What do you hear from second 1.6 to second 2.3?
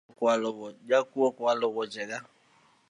woche ga.